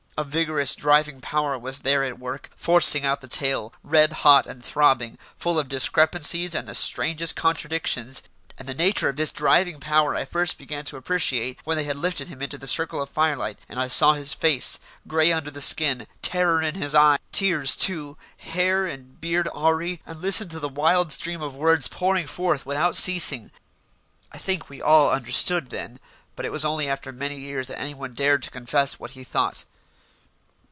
[0.17, 4.63] A vigorous driving power was there at work, forcing out the tale, red hot and
[4.63, 8.21] throbbing, full of discrepancies and the strangest contradictions;
[8.55, 11.97] and the nature of this driving power I first began to appreciate when they had
[11.97, 15.59] lifted him into the circle of firelight and I saw his face, grey under the
[15.59, 20.69] tan, terror in the eyes, tears too, hair and beard awry, and listened to the
[20.69, 23.49] wild stream of words pouring forth without ceasing.
[24.31, 25.99] I think we all understood then,
[26.35, 29.63] but it was only after many years that anyone dared to confess what he thought.